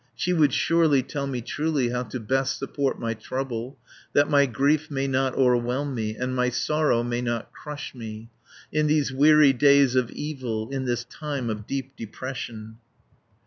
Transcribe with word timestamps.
She 0.15 0.33
would 0.33 0.51
surely 0.51 1.03
tell 1.03 1.27
me 1.27 1.41
truly 1.41 1.89
How 1.89 2.01
to 2.01 2.19
best 2.19 2.57
support 2.57 2.99
my 2.99 3.13
trouble, 3.13 3.77
That 4.13 4.31
my 4.31 4.47
grief 4.47 4.89
may 4.89 5.05
not 5.07 5.35
o'erwhelm 5.37 5.93
me, 5.93 6.15
And 6.15 6.35
my 6.35 6.49
sorrow 6.49 7.03
may 7.03 7.21
not 7.21 7.51
crush 7.53 7.93
me, 7.93 8.29
In 8.71 8.87
these 8.87 9.13
weary 9.13 9.53
days 9.53 9.93
of 9.93 10.09
evil, 10.09 10.71
In 10.71 10.85
this 10.85 11.03
time 11.03 11.51
of 11.51 11.67
deep 11.67 11.95
depression." 11.95 12.79